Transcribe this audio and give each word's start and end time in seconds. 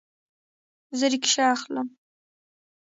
زه 0.97 1.05
ریکشه 1.11 1.43
اخلمه 1.55 1.91